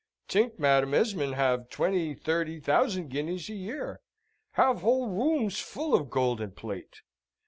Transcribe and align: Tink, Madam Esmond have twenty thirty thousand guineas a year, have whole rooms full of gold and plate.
Tink, 0.27 0.57
Madam 0.57 0.95
Esmond 0.95 1.35
have 1.35 1.69
twenty 1.69 2.15
thirty 2.15 2.59
thousand 2.59 3.09
guineas 3.09 3.49
a 3.49 3.53
year, 3.53 4.01
have 4.53 4.81
whole 4.81 5.07
rooms 5.09 5.59
full 5.59 5.93
of 5.93 6.09
gold 6.09 6.41
and 6.41 6.55
plate. 6.55 7.01